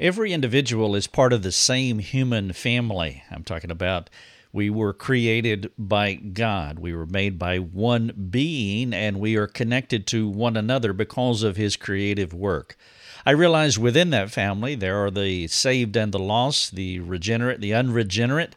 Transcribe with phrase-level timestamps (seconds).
[0.00, 3.24] Every individual is part of the same human family.
[3.32, 4.08] I'm talking about
[4.52, 6.78] we were created by God.
[6.78, 11.56] We were made by one being, and we are connected to one another because of
[11.56, 12.76] His creative work.
[13.26, 17.74] I realize within that family there are the saved and the lost, the regenerate, the
[17.74, 18.54] unregenerate,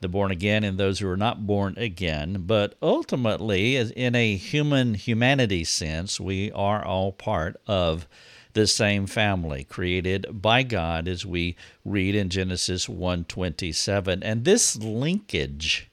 [0.00, 2.44] the born again, and those who are not born again.
[2.46, 8.08] But ultimately, in a human humanity sense, we are all part of
[8.52, 15.88] the same family created by God as we read in Genesis 1:27 and this linkage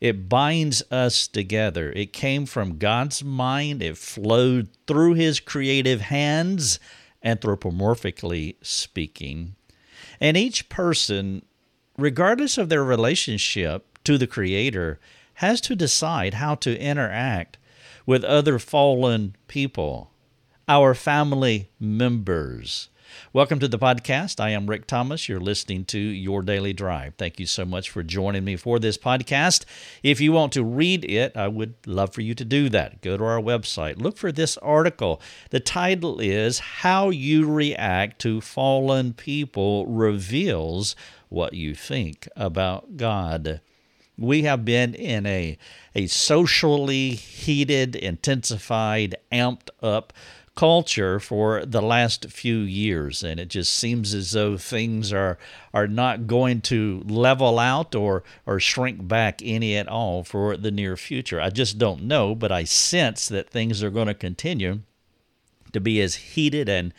[0.00, 1.90] it binds us together.
[1.92, 3.82] It came from God's mind.
[3.82, 6.78] It flowed through his creative hands
[7.24, 9.56] anthropomorphically speaking.
[10.20, 11.42] And each person
[11.96, 15.00] regardless of their relationship to the creator
[15.34, 17.58] has to decide how to interact
[18.04, 20.10] with other fallen people
[20.68, 22.88] our family members.
[23.32, 24.40] Welcome to the podcast.
[24.40, 25.28] I am Rick Thomas.
[25.28, 27.14] You're listening to Your Daily Drive.
[27.16, 29.64] Thank you so much for joining me for this podcast.
[30.02, 33.00] If you want to read it, I would love for you to do that.
[33.00, 35.20] Go to our website, look for this article.
[35.50, 40.96] The title is How You React to Fallen People Reveals
[41.28, 43.60] What You Think About God
[44.18, 45.58] we have been in a,
[45.94, 50.12] a socially heated, intensified, amped up
[50.56, 55.38] culture for the last few years, and it just seems as though things are
[55.72, 60.70] are not going to level out or or shrink back any at all for the
[60.70, 61.40] near future.
[61.40, 64.80] I just don't know, but I sense that things are going to continue
[65.72, 66.92] to be as heated and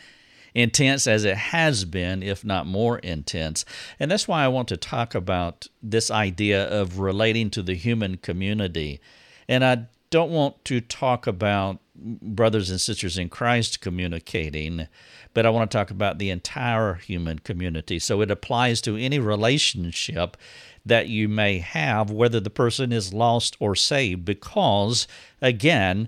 [0.54, 3.66] intense as it has been, if not more intense.
[4.00, 8.18] And that's why I want to talk about this idea of relating to the human
[8.18, 9.00] community.
[9.48, 14.88] And I don't want to talk about brothers and sisters in Christ communicating,
[15.34, 18.00] but I want to talk about the entire human community.
[18.00, 20.38] So it applies to any relationship
[20.86, 25.08] that you may have, whether the person is lost or saved, because,
[25.42, 26.08] again,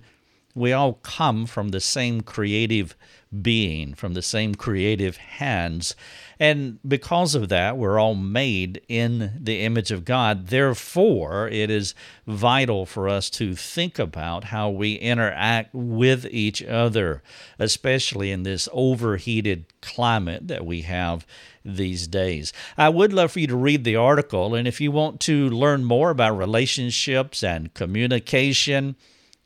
[0.55, 2.95] we all come from the same creative
[3.41, 5.95] being, from the same creative hands.
[6.39, 10.47] And because of that, we're all made in the image of God.
[10.47, 11.93] Therefore, it is
[12.25, 17.21] vital for us to think about how we interact with each other,
[17.59, 21.27] especially in this overheated climate that we have
[21.63, 22.51] these days.
[22.77, 25.83] I would love for you to read the article, and if you want to learn
[25.83, 28.95] more about relationships and communication,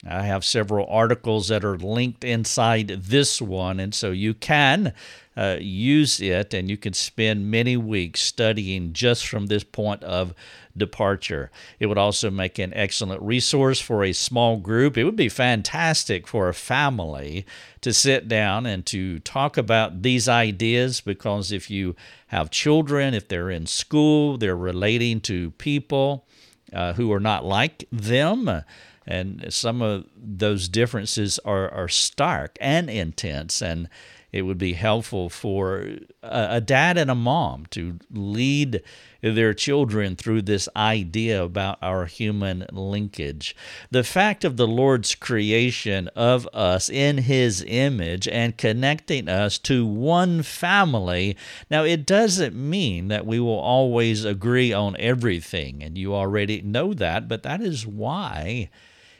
[0.07, 4.93] I have several articles that are linked inside this one, and so you can
[5.35, 10.33] uh, use it and you can spend many weeks studying just from this point of
[10.75, 11.49] departure.
[11.79, 14.97] It would also make an excellent resource for a small group.
[14.97, 17.45] It would be fantastic for a family
[17.81, 21.95] to sit down and to talk about these ideas because if you
[22.27, 26.25] have children, if they're in school, they're relating to people
[26.71, 28.63] uh, who are not like them
[29.05, 33.89] and some of those differences are, are stark and intense and
[34.33, 35.87] it would be helpful for
[36.23, 38.81] a, a, dad and a mom to lead
[39.21, 43.55] their children through this idea about our human linkage.
[43.91, 49.85] The fact of the Lord's creation of us in His image and connecting us to
[49.85, 51.37] one family.
[51.69, 56.95] Now, it doesn't mean that we will always agree on everything, and you already know
[56.95, 58.71] that, but that is why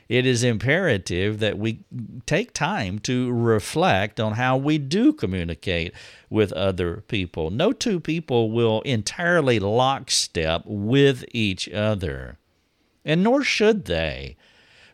[0.08, 1.84] it is imperative that we
[2.26, 5.92] take time to reflect on how we do communicate
[6.28, 7.50] with other people.
[7.50, 12.38] No two people will entirely lockstep with each other,
[13.04, 14.36] and nor should they.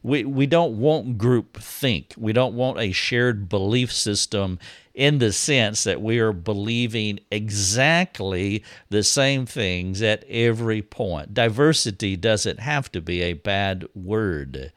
[0.02, 2.14] We, we don't want group think.
[2.16, 4.58] We don't want a shared belief system
[4.94, 11.34] in the sense that we are believing exactly the same things at every point.
[11.34, 14.72] Diversity doesn't have to be a bad word.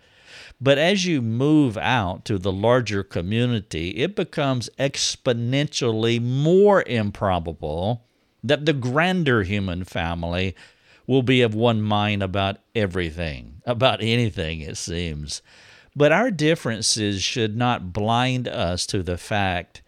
[0.64, 8.06] But as you move out to the larger community, it becomes exponentially more improbable
[8.42, 10.56] that the grander human family
[11.06, 15.42] will be of one mind about everything, about anything, it seems.
[15.98, 19.82] But our differences should not blind us to the fact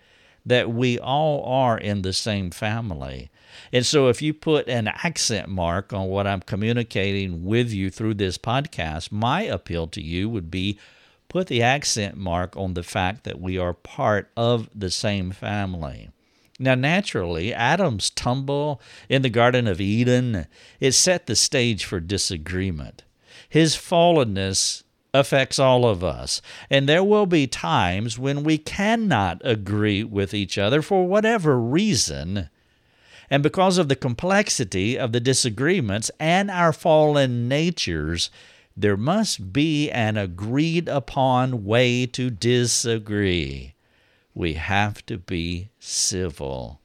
[0.45, 3.31] that we all are in the same family.
[3.71, 8.15] And so, if you put an accent mark on what I'm communicating with you through
[8.15, 10.79] this podcast, my appeal to you would be
[11.29, 16.09] put the accent mark on the fact that we are part of the same family.
[16.57, 20.47] Now, naturally, Adam's tumble in the Garden of Eden,
[20.79, 23.03] it set the stage for disagreement.
[23.49, 24.83] His fallenness
[25.13, 30.57] affects all of us, and there will be times when we cannot agree with each
[30.57, 32.49] other for whatever reason
[33.29, 38.29] And because of the complexity of the disagreements and our fallen natures,
[38.77, 43.73] there must be an agreed upon way to disagree.
[44.33, 46.81] We have to be civil.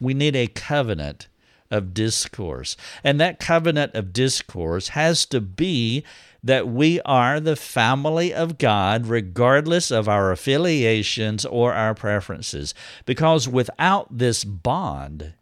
[0.00, 1.28] We need a covenant
[1.70, 2.76] of discourse.
[3.04, 6.02] And that covenant of discourse has to be
[6.42, 12.74] that we are the family of God, regardless of our affiliations or our preferences.
[13.04, 15.34] Because without this bond,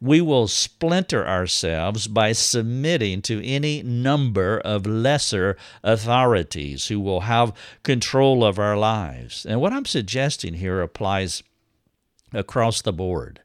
[0.00, 7.52] we will splinter ourselves by submitting to any number of lesser authorities who will have
[7.84, 9.46] control of our lives.
[9.46, 11.44] And what I'm suggesting here applies
[12.32, 13.40] across the board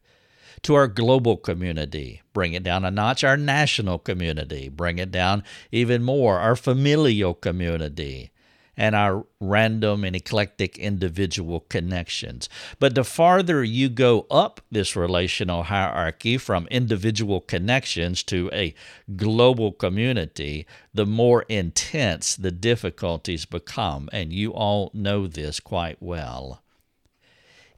[0.64, 5.44] to our global community, bring it down a notch, our national community, bring it down
[5.72, 8.32] even more, our familial community,
[8.78, 12.48] and our random and eclectic individual connections.
[12.80, 18.76] But the farther you go up this relational hierarchy from individual connections to a
[19.16, 24.10] global community, the more intense the difficulties become.
[24.14, 26.62] And you all know this quite well.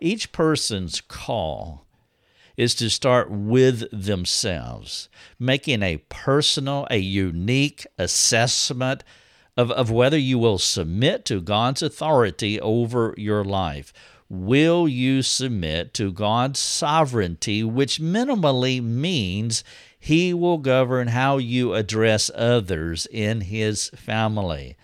[0.02, 1.86] Each person's call
[2.60, 5.08] is to start with themselves,
[5.40, 9.02] making a personal, a unique assessment
[9.56, 13.94] of, of whether you will submit to God's authority over your life.
[14.28, 19.64] Will you submit to God's sovereignty, which minimally means
[19.98, 24.76] He will govern how you address others in His family?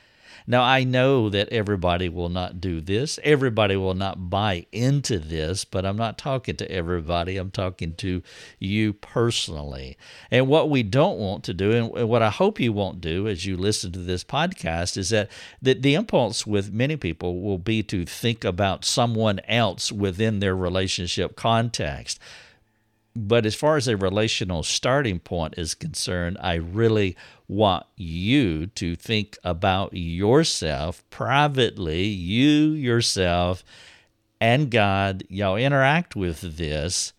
[0.48, 3.20] Now, I know that everybody will not do this.
[3.24, 7.38] Everybody will not buy into this, but I'm not talking to everybody.
[7.38, 8.22] I'm talking to
[8.60, 9.98] you personally.
[10.30, 13.46] And what we don't want to do, and what I hope you won't do as
[13.46, 15.30] you listen to this podcast, is that
[15.62, 20.56] the, the impulse with many people will be to think about someone else within their
[20.56, 22.20] relationship context.
[23.16, 27.16] But as far as a relational starting point is concerned, I really
[27.48, 33.64] want you to think about yourself privately, you yourself
[34.42, 37.14] and God, y'all interact with this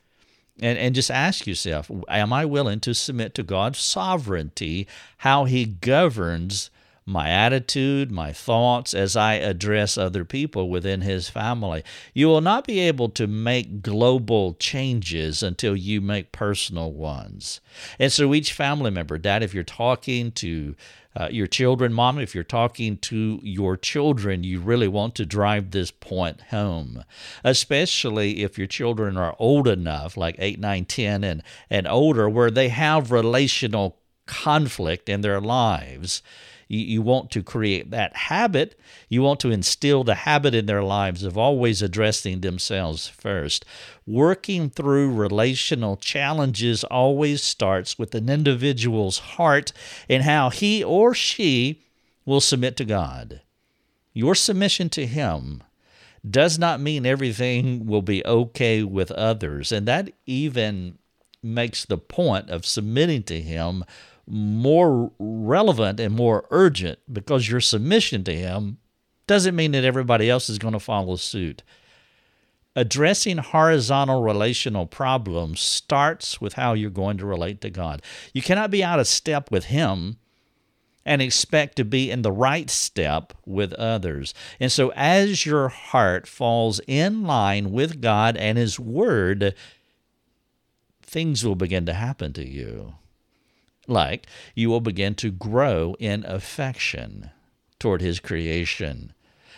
[0.61, 4.87] and, and just ask yourself, am I willing to submit to God's sovereignty,
[5.19, 6.71] how He governs
[7.07, 11.85] my attitude, my thoughts as I address other people within his family.
[12.13, 17.61] You will not be able to make global changes until you make personal ones.
[18.01, 20.75] And so each family member, dad, if you're talking to
[21.15, 25.71] uh, your children, mom, if you're talking to your children, you really want to drive
[25.71, 27.05] this point home,
[27.45, 32.51] especially if your children are old enough, like 8, 9, 10, and, and older, where
[32.51, 36.21] they have relational conflict in their lives.
[36.69, 38.79] You, you want to create that habit.
[39.09, 43.65] You want to instill the habit in their lives of always addressing themselves first.
[44.07, 49.73] Working through relational challenges always starts with an individual's heart
[50.09, 51.83] and how he or she
[52.25, 53.41] will submit to God.
[54.17, 55.63] Your submission to Him
[56.29, 59.71] does not mean everything will be okay with others.
[59.71, 60.97] And that even
[61.43, 63.85] makes the point of submitting to Him
[64.27, 68.79] more relevant and more urgent because your submission to Him
[69.27, 71.63] doesn't mean that everybody else is going to follow suit.
[72.75, 78.03] Addressing horizontal relational problems starts with how you're going to relate to God.
[78.35, 80.19] You cannot be out of step with Him
[81.05, 84.35] and expect to be in the right step with others.
[84.61, 89.55] And so, as your heart falls in line with God and His Word,
[91.01, 92.95] things will begin to happen to you
[93.89, 97.31] like you will begin to grow in affection
[97.79, 99.13] toward his creation.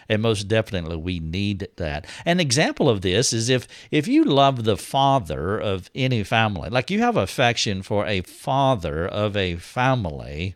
[0.08, 2.06] And most definitely we need that.
[2.24, 6.90] An example of this is if if you love the father of any family, like
[6.90, 10.54] you have affection for a father of a family,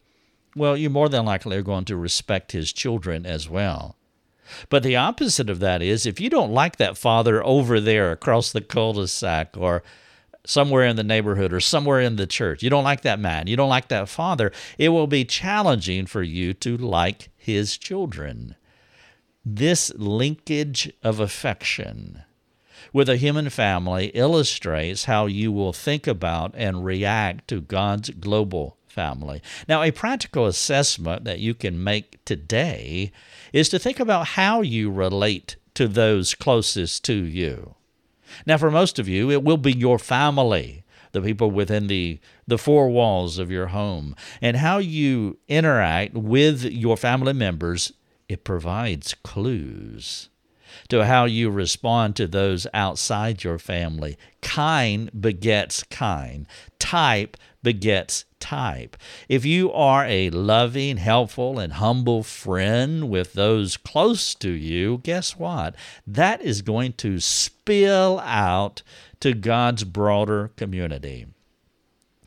[0.56, 3.96] well, you more than likely are going to respect his children as well.
[4.68, 8.52] But the opposite of that is if you don't like that father over there across
[8.52, 9.82] the cul-de-sac or
[10.44, 13.56] somewhere in the neighborhood or somewhere in the church, you don't like that man, you
[13.56, 18.56] don't like that father, it will be challenging for you to like his children.
[19.44, 22.22] This linkage of affection
[22.92, 28.76] with a human family illustrates how you will think about and react to God's global
[28.86, 29.42] family.
[29.68, 33.10] Now, a practical assessment that you can make today
[33.52, 37.74] is to think about how you relate to those closest to you.
[38.46, 42.58] Now, for most of you, it will be your family, the people within the, the
[42.58, 47.92] four walls of your home, and how you interact with your family members.
[48.28, 50.28] It provides clues.
[50.88, 54.16] to how you respond to those outside your family.
[54.40, 56.46] Kind begets kind.
[56.78, 58.96] Type begets type.
[59.28, 65.38] If you are a loving, helpful, and humble friend with those close to you, guess
[65.38, 65.76] what?
[66.06, 68.82] That is going to spill out
[69.20, 71.26] to God's broader community.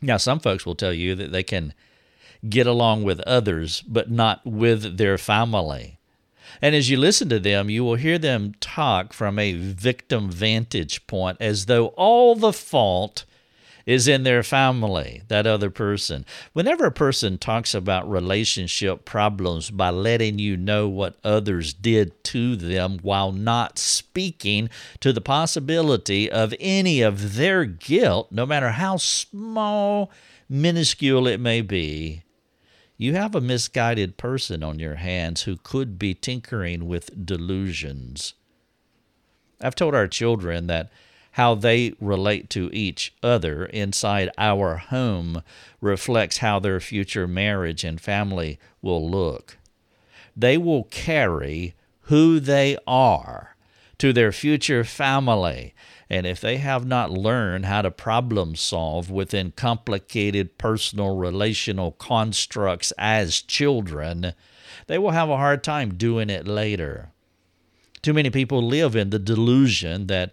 [0.00, 1.74] Now, some folks will tell you that they can
[2.48, 5.98] get along with others, but not with their family.
[6.62, 11.06] And as you listen to them, you will hear them talk from a victim vantage
[11.06, 13.26] point as though all the fault
[13.86, 16.26] is in their family, that other person.
[16.52, 22.56] Whenever a person talks about relationship problems by letting you know what others did to
[22.56, 28.96] them while not speaking to the possibility of any of their guilt, no matter how
[28.96, 30.10] small,
[30.48, 32.24] minuscule it may be,
[32.98, 38.34] you have a misguided person on your hands who could be tinkering with delusions.
[39.60, 40.90] I've told our children that
[41.36, 45.42] how they relate to each other inside our home
[45.82, 49.58] reflects how their future marriage and family will look.
[50.34, 51.74] They will carry
[52.04, 53.54] who they are
[53.98, 55.74] to their future family.
[56.08, 62.94] And if they have not learned how to problem solve within complicated personal relational constructs
[62.96, 64.32] as children,
[64.86, 67.10] they will have a hard time doing it later.
[68.00, 70.32] Too many people live in the delusion that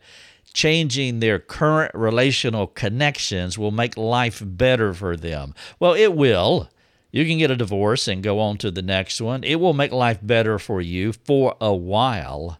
[0.53, 5.53] changing their current relational connections will make life better for them.
[5.79, 6.69] Well, it will.
[7.11, 9.43] You can get a divorce and go on to the next one.
[9.43, 12.59] It will make life better for you for a while.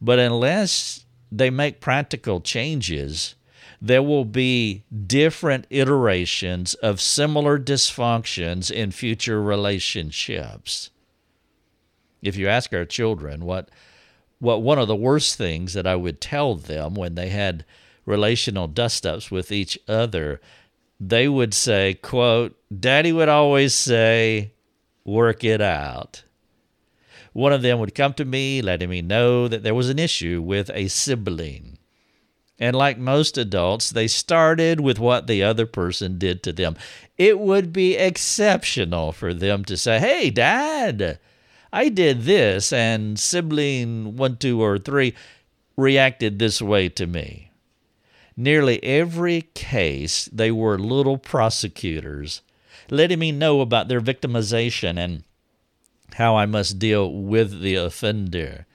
[0.00, 3.34] But unless they make practical changes,
[3.80, 10.90] there will be different iterations of similar dysfunctions in future relationships.
[12.22, 13.68] If you ask our children what
[14.38, 17.64] what one of the worst things that I would tell them when they had
[18.06, 20.40] relational dust ups with each other,
[21.00, 24.52] they would say, quote, Daddy would always say,
[25.04, 26.24] work it out.
[27.32, 30.40] One of them would come to me letting me know that there was an issue
[30.40, 31.78] with a sibling.
[32.58, 36.76] And like most adults, they started with what the other person did to them.
[37.18, 41.18] It would be exceptional for them to say, Hey, Dad,
[41.74, 45.12] I did this, and sibling one, two, or three
[45.76, 47.50] reacted this way to me.
[48.36, 52.42] Nearly every case, they were little prosecutors,
[52.90, 55.24] letting me know about their victimization and
[56.14, 58.66] how I must deal with the offender.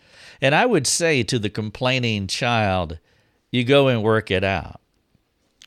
[0.42, 3.00] And I would say to the complaining child,
[3.50, 4.82] you go and work it out.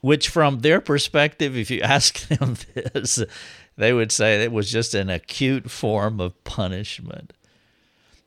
[0.02, 3.24] Which, from their perspective, if you ask them this,
[3.76, 7.32] they would say it was just an acute form of punishment.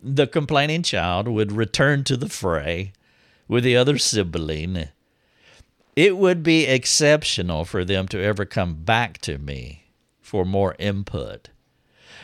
[0.01, 2.93] The complaining child would return to the fray
[3.47, 4.89] with the other sibling.
[5.95, 9.85] It would be exceptional for them to ever come back to me
[10.21, 11.49] for more input.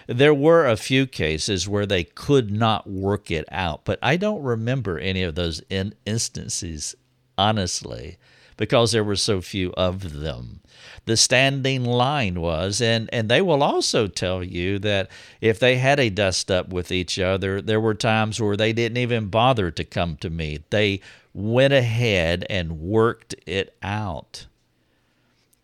[0.07, 4.41] There were a few cases where they could not work it out, but I don't
[4.41, 6.95] remember any of those in- instances,
[7.37, 8.17] honestly,
[8.57, 10.61] because there were so few of them
[11.05, 12.81] the standing line was.
[12.81, 16.91] And, and they will also tell you that if they had a dust up with
[16.91, 20.59] each other, there were times where they didn't even bother to come to me.
[20.69, 21.01] They
[21.33, 24.47] went ahead and worked it out.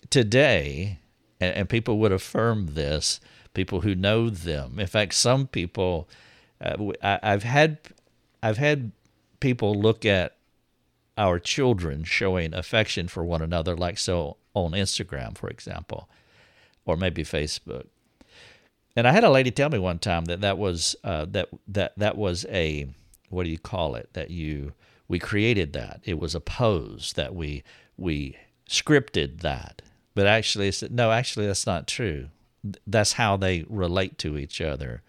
[0.10, 1.00] Today,
[1.40, 3.20] and, and people would affirm this,
[3.54, 4.80] people who know them.
[4.80, 6.08] In fact, some people,
[6.62, 7.80] uh, I, I've had,
[8.42, 8.92] I've had
[9.40, 10.37] people look at
[11.18, 16.10] our children showing affection for one another, like so on Instagram, for example,
[16.86, 17.88] or maybe Facebook.
[18.96, 21.94] And I had a lady tell me one time that that was uh, that that
[21.98, 22.88] that was a
[23.30, 24.10] what do you call it?
[24.14, 24.74] That you
[25.08, 27.64] we created that it was a pose that we
[27.96, 29.82] we scripted that,
[30.16, 32.30] but actually, said no, actually that's not true.
[32.86, 35.04] That's how they relate to each other.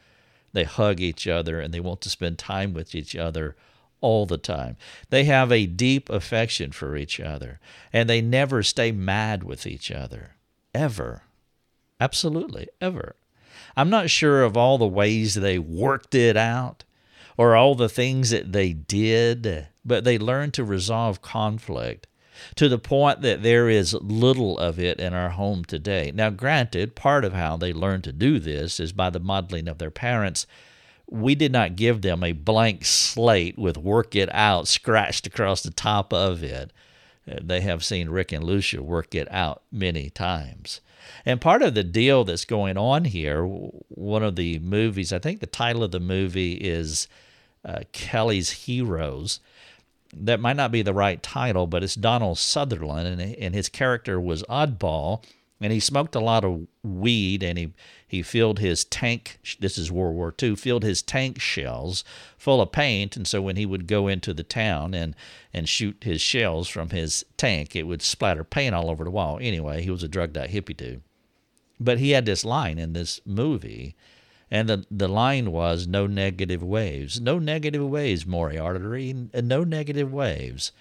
[0.53, 3.57] They hug each other and they want to spend time with each other
[4.01, 4.77] all the time.
[5.11, 7.61] They have a deep affection for each other,
[7.93, 10.37] and they never stay mad with each other.
[10.75, 11.23] Ever.
[12.01, 13.17] Absolutely, ever.
[13.77, 16.85] I'm not sure of all the ways they worked it out
[17.37, 22.07] or all the things that they did, but they learned to resolve conflict
[22.57, 26.13] to the point that there is little of it in our home today.
[26.15, 29.79] Now, granted, part of how they learned to do this is by the modeling of
[29.79, 30.47] their parents
[31.11, 35.71] we did not give them a blank slate with work it out scratched across the
[35.71, 36.73] top of it.
[37.31, 40.81] Uh, they have seen Rick and Lucia work it out many times.
[41.25, 45.41] And part of the deal that's going on here, one of the movies, I think
[45.41, 47.09] the title of the movie is
[47.65, 49.41] uh, Kelly's Heroes.
[50.15, 54.21] That might not be the right title, but it's Donald Sutherland, and, and his character
[54.21, 55.23] was Oddball,
[55.61, 57.73] and he smoked a lot of weed, and he
[58.07, 59.39] he filled his tank.
[59.59, 60.57] This is World War II.
[60.57, 62.05] Filled his tank shells
[62.37, 65.15] full of paint, and so when he would go into the town and
[65.53, 69.39] and shoot his shells from his tank, it would splatter paint all over the wall.
[69.41, 71.03] Anyway, he was a drugged out hippie dude.
[71.81, 73.95] But he had this line in this movie,
[74.51, 77.21] and the, the line was no negative waves.
[77.21, 80.73] No negative waves, Moriarty, no negative waves.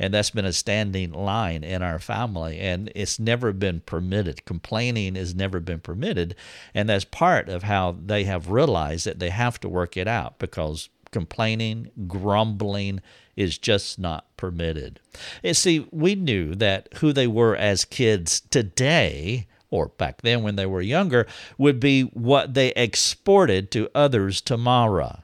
[0.00, 4.44] And that's been a standing line in our family, and it's never been permitted.
[4.46, 6.34] Complaining has never been permitted,
[6.74, 10.38] and that's part of how they have realized that they have to work it out
[10.38, 13.00] because complaining, grumbling
[13.36, 15.00] is just not permitted.
[15.44, 20.56] And see, we knew that who they were as kids today or back then when
[20.56, 21.26] they were younger,
[21.56, 25.22] would be what they exported to others tomorrow.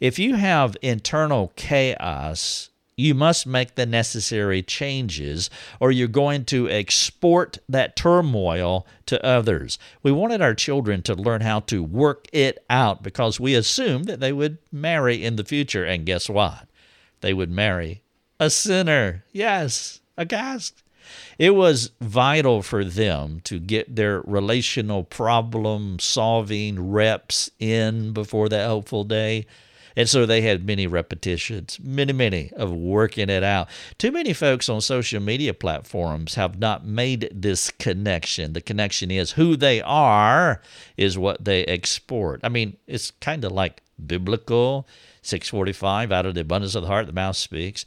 [0.00, 6.68] If you have internal chaos, you must make the necessary changes, or you're going to
[6.68, 9.78] export that turmoil to others.
[10.02, 14.18] We wanted our children to learn how to work it out because we assumed that
[14.18, 15.84] they would marry in the future.
[15.84, 16.66] And guess what?
[17.20, 18.02] They would marry
[18.40, 19.24] a sinner.
[19.32, 20.82] Yes, a cast.
[21.38, 28.66] It was vital for them to get their relational problem solving reps in before that
[28.66, 29.46] hopeful day.
[29.98, 33.68] And so they had many repetitions, many, many of working it out.
[33.98, 38.52] Too many folks on social media platforms have not made this connection.
[38.52, 40.62] The connection is who they are,
[40.96, 42.38] is what they export.
[42.44, 44.86] I mean, it's kind of like biblical
[45.22, 47.84] 645 out of the abundance of the heart, the mouth speaks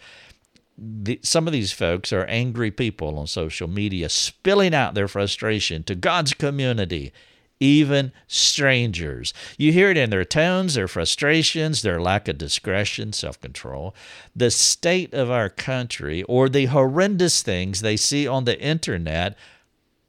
[0.77, 5.84] the, some of these folks are angry people on social media, spilling out their frustration
[5.84, 7.13] to God's community,
[7.62, 9.34] even strangers.
[9.58, 13.96] You hear it in their tones, their frustrations, their lack of discretion, self control.
[14.36, 19.38] The state of our country or the horrendous things they see on the internet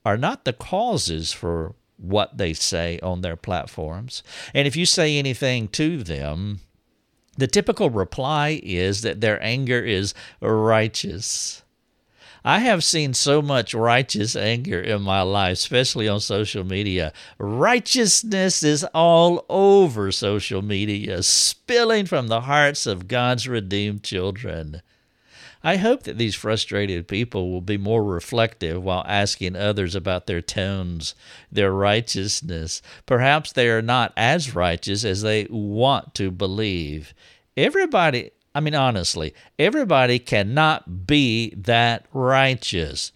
[0.04, 4.24] are not the causes for what they say on their platforms.
[4.52, 6.60] And if you say anything to them,
[7.36, 11.62] the typical reply is that their anger is righteous.
[12.44, 17.12] I have seen so much righteous anger in my life, especially on social media.
[17.38, 24.82] Righteousness is all over social media, spilling from the hearts of God's redeemed children.
[25.64, 30.40] I hope that these frustrated people will be more reflective while asking others about their
[30.42, 31.14] tones,
[31.52, 32.82] their righteousness.
[33.06, 37.14] Perhaps they are not as righteous as they want to believe.
[37.56, 43.12] Everybody, I mean, honestly, everybody cannot be that righteous.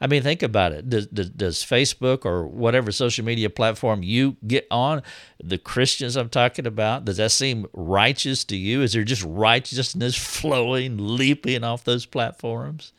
[0.00, 0.90] I mean, think about it.
[0.90, 5.02] Does, does, does, Facebook or whatever social media platform you get on,
[5.42, 8.82] the Christians I'm talking about, does that seem righteous to you?
[8.82, 12.92] Is there just righteousness flowing, leaping off those platforms?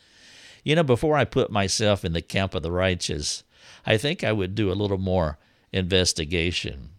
[0.63, 3.43] You know, before I put myself in the camp of the righteous,
[3.85, 5.37] I think I would do a little more
[5.71, 6.94] investigation.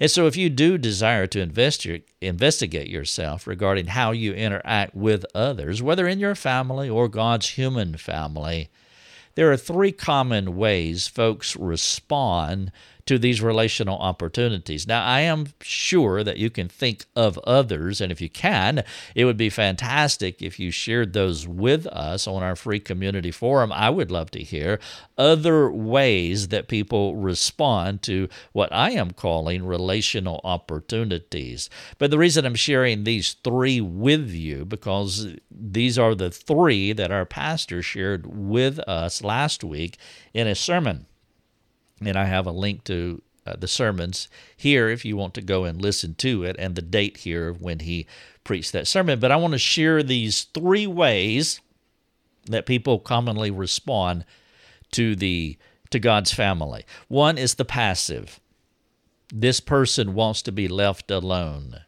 [0.00, 1.86] And so, if you do desire to invest,
[2.20, 7.96] investigate yourself regarding how you interact with others, whether in your family or God's human
[7.96, 8.70] family,
[9.34, 12.72] there are three common ways folks respond
[13.08, 14.86] to these relational opportunities.
[14.86, 19.24] Now, I am sure that you can think of others, and if you can, it
[19.24, 23.72] would be fantastic if you shared those with us on our free community forum.
[23.72, 24.78] I would love to hear
[25.16, 31.70] other ways that people respond to what I am calling relational opportunities.
[31.96, 37.10] But the reason I'm sharing these three with you, because these are the three that
[37.10, 39.96] our pastor shared with us last week
[40.34, 41.06] in a sermon
[42.00, 45.64] and I have a link to uh, the sermons here if you want to go
[45.64, 48.06] and listen to it and the date here when he
[48.44, 49.20] preached that sermon.
[49.20, 51.60] But I want to share these three ways
[52.46, 54.24] that people commonly respond
[54.92, 55.56] to the
[55.90, 56.84] to God's family.
[57.08, 58.40] One is the passive.
[59.32, 61.80] This person wants to be left alone.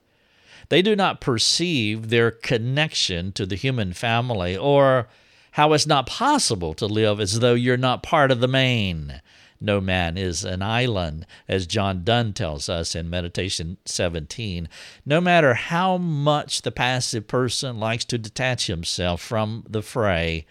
[0.70, 5.08] They do not perceive their connection to the human family or
[5.52, 9.20] how it's not possible to live as though you're not part of the main.
[9.60, 14.68] No man is an island, as John Donne tells us in Meditation 17.
[15.04, 20.46] No matter how much the passive person likes to detach himself from the fray,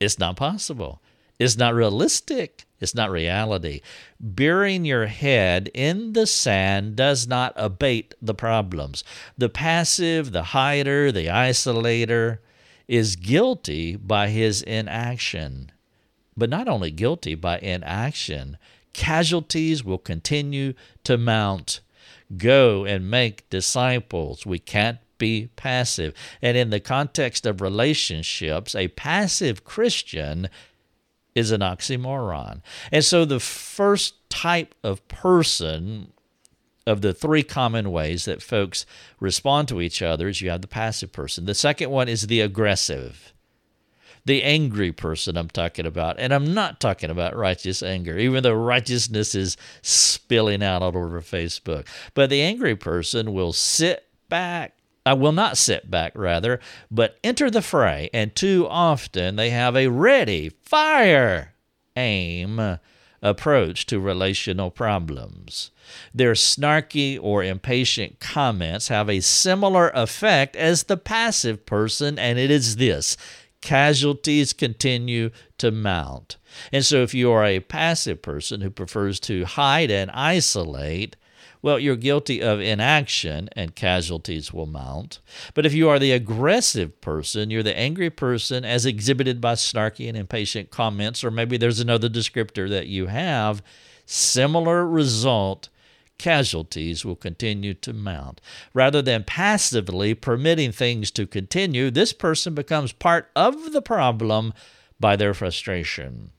[0.00, 1.00] it's not possible.
[1.38, 2.66] It's not realistic.
[2.78, 3.80] It's not reality.
[4.20, 9.02] Burying your head in the sand does not abate the problems.
[9.38, 12.38] The passive, the hider, the isolator
[12.86, 15.72] is guilty by his inaction
[16.36, 18.58] but not only guilty by inaction,
[18.92, 21.80] casualties will continue to mount.
[22.36, 24.46] Go and make disciples.
[24.46, 26.14] We can't be passive.
[26.42, 30.48] And in the context of relationships, a passive Christian
[31.34, 32.62] is an oxymoron.
[32.90, 36.12] And so the first type of person
[36.86, 38.86] of the three common ways that folks
[39.20, 41.46] respond to each other is you have the passive person.
[41.46, 43.33] The second one is the aggressive.
[44.26, 46.18] The angry person I'm talking about.
[46.18, 51.20] And I'm not talking about righteous anger, even though righteousness is spilling out all over
[51.20, 51.86] Facebook.
[52.14, 56.60] But the angry person will sit back, I will not sit back, rather,
[56.90, 58.08] but enter the fray.
[58.14, 61.52] And too often they have a ready, fire,
[61.96, 62.78] aim
[63.24, 65.70] approach to relational problems.
[66.14, 72.50] Their snarky or impatient comments have a similar effect as the passive person, and it
[72.50, 73.16] is this
[73.64, 76.36] casualties continue to mount.
[76.70, 81.16] And so, if you are a passive person who prefers to hide and isolate,
[81.62, 85.20] well, you're guilty of inaction and casualties will mount.
[85.54, 90.06] But if you are the aggressive person, you're the angry person as exhibited by snarky
[90.06, 93.62] and impatient comments, or maybe there's another descriptor that you have,
[94.04, 95.70] similar result
[96.18, 98.40] casualties will continue to mount.
[98.72, 104.52] Rather than passively permitting things to continue, this person becomes part of the problem
[105.00, 106.30] by their frustration.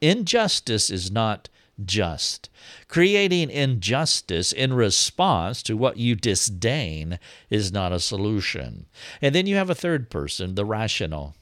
[0.00, 1.48] Injustice is not
[1.84, 2.50] just.
[2.88, 7.18] Creating injustice in response to what you disdain
[7.50, 8.86] is not a solution.
[9.20, 11.34] And then you have a third person, the rational.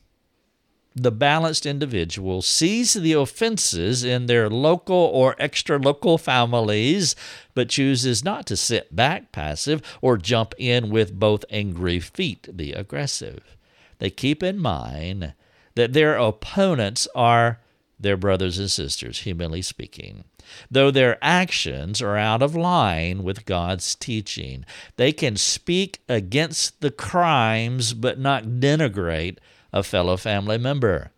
[0.94, 7.14] The balanced individual sees the offenses in their local or extra local families,
[7.54, 12.72] but chooses not to sit back passive or jump in with both angry feet, the
[12.72, 13.56] aggressive.
[13.98, 15.34] They keep in mind
[15.76, 17.60] that their opponents are
[18.00, 20.24] their brothers and sisters, humanly speaking.
[20.70, 24.64] Though their actions are out of line with God's teaching,
[24.96, 29.38] they can speak against the crimes but not denigrate
[29.72, 31.10] a fellow family member.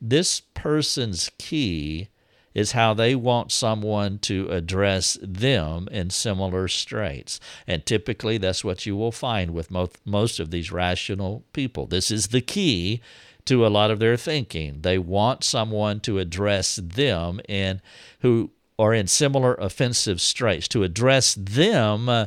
[0.00, 2.08] This person's key
[2.54, 7.40] is how they want someone to address them in similar straits.
[7.66, 11.86] And typically, that's what you will find with most, most of these rational people.
[11.86, 13.00] This is the key
[13.46, 14.82] to a lot of their thinking.
[14.82, 17.80] They want someone to address them and
[18.20, 22.26] who are in similar offensive straits, to address them uh,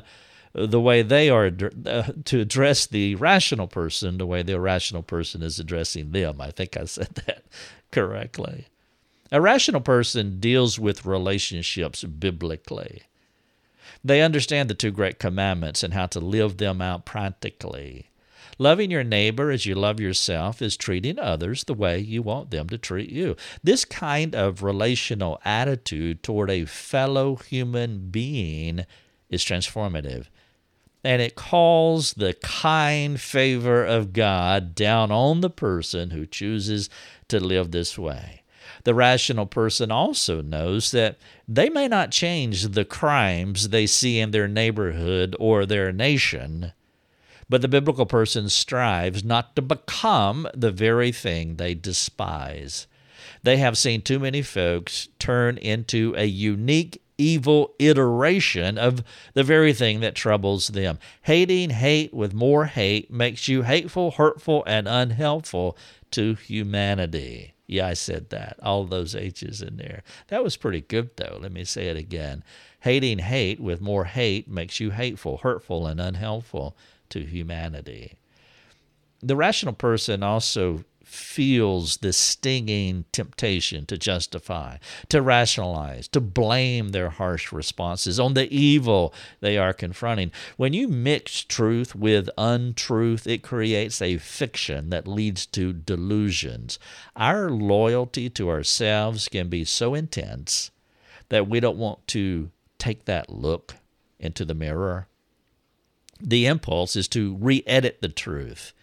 [0.57, 1.51] the way they are,
[1.85, 6.41] uh, to address the rational person the way the irrational person is addressing them.
[6.41, 7.43] I think I said that
[7.91, 8.65] correctly.
[9.31, 13.03] A rational person deals with relationships biblically.
[14.03, 18.09] They understand the two great commandments and how to live them out practically.
[18.57, 22.67] Loving your neighbor as you love yourself is treating others the way you want them
[22.69, 23.35] to treat you.
[23.61, 28.85] This kind of relational attitude toward a fellow human being
[29.29, 30.27] is transformative.
[31.07, 36.89] And it calls the kind favor of God down on the person who chooses
[37.29, 38.41] to live this way.
[38.83, 41.17] The rational person also knows that
[41.47, 46.73] they may not change the crimes they see in their neighborhood or their nation,
[47.47, 52.85] but the biblical person strives not to become the very thing they despise.
[53.43, 59.03] They have seen too many folks turn into a unique evil iteration of
[59.34, 60.99] the very thing that troubles them.
[61.23, 65.77] Hating hate with more hate makes you hateful, hurtful, and unhelpful
[66.12, 67.53] to humanity.
[67.67, 68.58] Yeah, I said that.
[68.63, 70.03] All those H's in there.
[70.30, 71.38] That was pretty good, though.
[71.41, 72.43] Let me say it again.
[72.82, 76.77] Hating hate with more hate makes you hateful, hurtful, and unhelpful
[77.10, 78.13] to humanity.
[79.21, 84.77] The rational person also feels the stinging temptation to justify,
[85.09, 90.31] to rationalize, to blame their harsh responses on the evil they are confronting.
[90.57, 96.77] When you mix truth with untruth, it creates a fiction that leads to delusions.
[97.15, 100.71] Our loyalty to ourselves can be so intense
[101.29, 103.75] that we don't want to take that look
[104.19, 105.07] into the mirror
[106.19, 108.73] the impulse is to re edit the truth.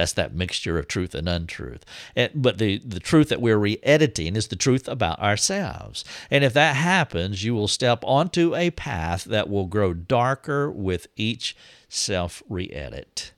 [0.00, 1.84] That's that mixture of truth and untruth.
[2.16, 6.06] And, but the, the truth that we're re editing is the truth about ourselves.
[6.30, 11.06] And if that happens, you will step onto a path that will grow darker with
[11.16, 11.54] each
[11.90, 13.32] self re edit.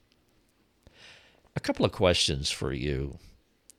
[1.56, 3.18] A couple of questions for you.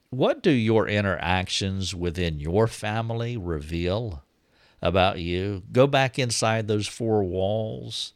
[0.09, 4.23] What do your interactions within your family reveal
[4.81, 5.63] about you?
[5.71, 8.11] Go back inside those four walls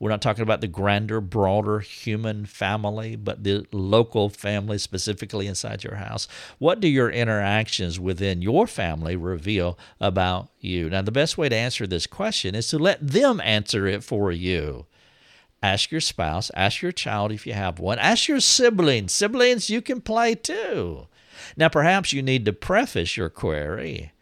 [0.00, 5.84] We're not talking about the grander, broader human family, but the local family specifically inside
[5.84, 6.26] your house.
[6.58, 10.88] What do your interactions within your family reveal about you?
[10.88, 14.32] Now, the best way to answer this question is to let them answer it for
[14.32, 14.86] you.
[15.62, 19.12] Ask your spouse, ask your child if you have one, ask your siblings.
[19.12, 21.08] Siblings, you can play too.
[21.58, 24.12] Now, perhaps you need to preface your query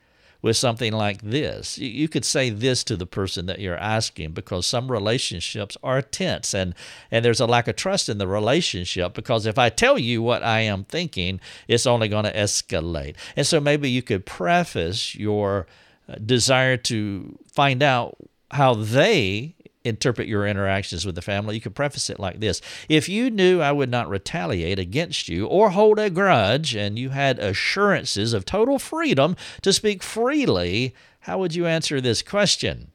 [0.40, 1.79] with something like this.
[1.79, 6.55] You could say this to the person that you're asking because some relationships are tense
[6.55, 6.74] and,
[7.11, 10.42] and there's a lack of trust in the relationship because if I tell you what
[10.42, 13.16] I am thinking, it's only going to escalate.
[13.37, 15.66] And so maybe you could preface your
[16.09, 18.16] uh, desire to find out
[18.51, 23.08] how they interpret your interactions with the family, you could preface it like this If
[23.08, 27.38] you knew I would not retaliate against you or hold a grudge, and you had
[27.38, 32.92] assurances of total freedom to speak freely, how would you answer this question?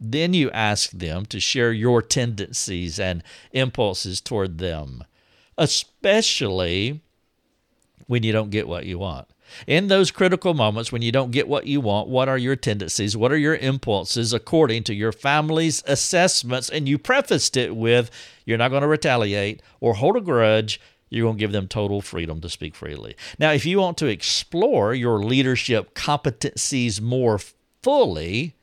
[0.00, 3.22] Then you ask them to share your tendencies and
[3.52, 5.04] impulses toward them,
[5.56, 7.00] especially
[8.06, 9.28] when you don't get what you want.
[9.66, 13.16] In those critical moments when you don't get what you want, what are your tendencies?
[13.16, 16.68] What are your impulses according to your family's assessments?
[16.68, 18.10] And you prefaced it with,
[18.44, 20.80] you're not going to retaliate or hold a grudge.
[21.10, 23.16] You're going to give them total freedom to speak freely.
[23.38, 27.40] Now, if you want to explore your leadership competencies more
[27.82, 28.54] fully,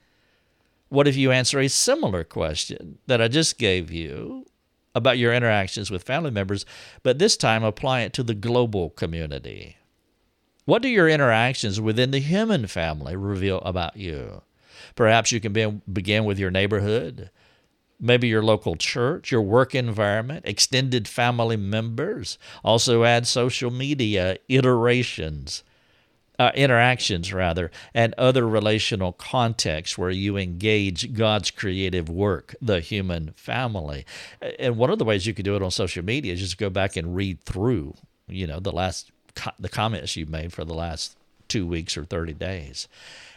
[0.89, 4.45] what if you answer a similar question that I just gave you
[4.93, 6.65] about your interactions with family members,
[7.03, 9.77] but this time apply it to the global community?
[10.65, 14.41] What do your interactions within the human family reveal about you?
[14.95, 17.29] Perhaps you can be, begin with your neighborhood,
[17.99, 22.39] maybe your local church, your work environment, extended family members.
[22.63, 25.63] Also add social media iterations,
[26.39, 33.33] uh, interactions rather, and other relational contexts where you engage God's creative work, the human
[33.35, 34.03] family.
[34.57, 36.71] And one of the ways you could do it on social media is just go
[36.71, 37.93] back and read through,
[38.27, 39.11] you know, the last
[39.59, 41.17] the comments you've made for the last
[41.47, 42.87] two weeks or 30 days.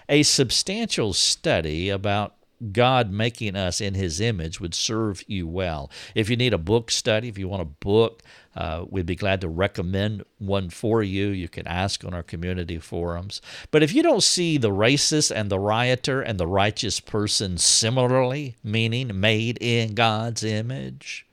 [0.08, 2.34] A substantial study about
[2.72, 5.90] God making us in His image would serve you well.
[6.14, 8.22] If you need a book study, if you want a book,
[8.56, 11.28] uh, we'd be glad to recommend one for you.
[11.28, 13.40] You can ask on our community forums.
[13.70, 18.56] But if you don't see the racist and the rioter and the righteous person similarly,
[18.64, 21.27] meaning made in God's image,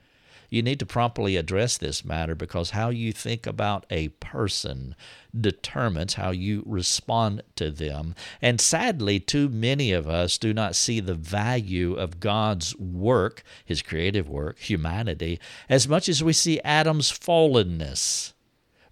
[0.49, 4.95] you need to promptly address this matter because how you think about a person
[5.39, 8.15] determines how you respond to them.
[8.41, 13.81] And sadly, too many of us do not see the value of God's work, His
[13.81, 18.33] creative work, humanity, as much as we see Adam's fallenness.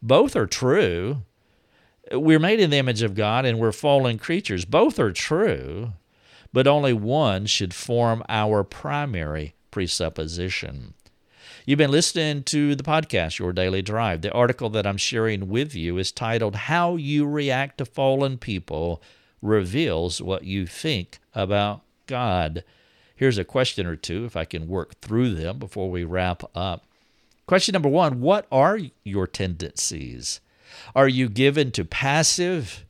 [0.02, 1.24] Both are true.
[2.12, 4.66] We're made in the image of God and we're fallen creatures.
[4.66, 5.94] Both are true,
[6.52, 10.94] but only one should form our primary presupposition.
[11.66, 14.20] You've been listening to the podcast, Your Daily Drive.
[14.20, 19.02] The article that I'm sharing with you is titled How You React to Fallen People
[19.42, 22.66] Reveals What You Think About God.
[23.16, 26.84] Here's a question or two, if I can work through them before we wrap up.
[27.46, 30.42] Question number one What are your tendencies?
[30.94, 32.84] Are you given to passive,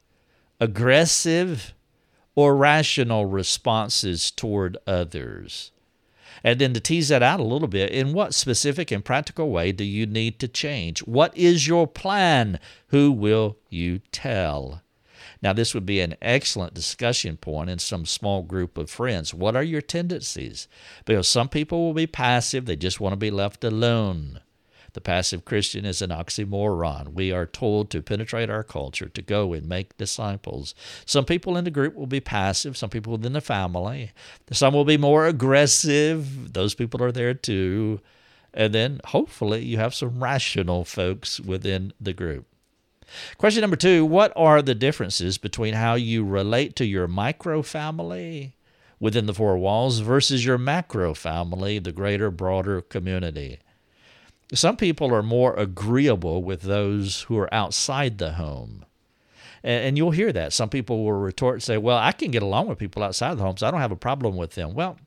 [0.59, 1.75] aggressive,
[2.33, 5.72] or rational responses toward others?
[6.43, 9.71] And then to tease that out a little bit, in what specific and practical way
[9.71, 10.99] do you need to change?
[11.03, 12.59] What is your plan?
[12.87, 14.81] Who will you tell?
[15.41, 19.33] Now, this would be an excellent discussion point in some small group of friends.
[19.33, 20.67] What are your tendencies?
[21.05, 24.39] Because some people will be passive, they just want to be left alone.
[24.93, 27.13] The passive Christian is an oxymoron.
[27.13, 30.75] We are told to penetrate our culture, to go and make disciples.
[31.05, 34.11] Some people in the group will be passive, some people within the family.
[34.51, 36.53] Some will be more aggressive.
[36.53, 38.01] Those people are there too.
[38.53, 42.45] And then hopefully you have some rational folks within the group.
[43.37, 48.55] Question number two What are the differences between how you relate to your micro family
[48.99, 53.59] within the four walls versus your macro family, the greater, broader community?
[54.53, 58.85] Some people are more agreeable with those who are outside the home.
[59.63, 60.51] And, you'll hear that.
[60.51, 63.43] Some people will retort and say, Well, I can get along with people outside the
[63.43, 64.73] home, so I don't have a problem with them.
[64.73, 64.97] Well,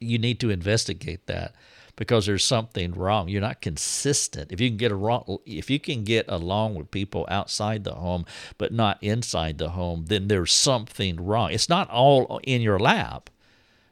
[0.00, 1.54] you need to investigate that
[1.96, 3.28] because there's something wrong.
[3.28, 4.52] You're not consistent.
[4.52, 8.24] If you can get a if you can get along with people outside the home
[8.58, 11.52] but not inside the home, then there's something wrong.
[11.52, 13.30] It's not all in your lap.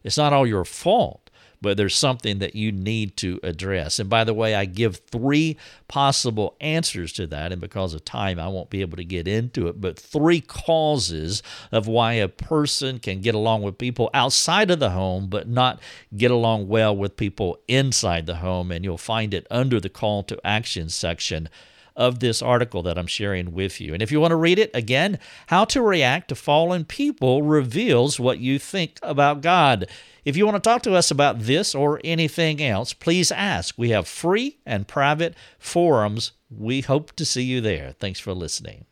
[0.03, 1.30] It's not all your fault
[1.63, 3.99] but there's something that you need to address.
[3.99, 5.57] And by the way, I give three
[5.89, 7.53] possible answers to that.
[7.53, 11.43] And because of time, I won't be able to get into it, but three causes
[11.71, 15.81] of why a person can get along with people outside of the home, but not
[16.17, 18.73] get along well with people inside the home.
[18.73, 21.49] And you'll find it under the call to action section
[21.97, 23.93] of this article that I'm sharing with you.
[23.93, 25.19] And if you want to read it again,
[25.49, 29.87] How to React to Fallen People reveals what you think about God.
[30.25, 33.75] If you want to talk to us about this or anything else, please ask.
[33.79, 36.33] We have free and private forums.
[36.51, 37.95] We hope to see you there.
[37.99, 38.87] Thanks for listening.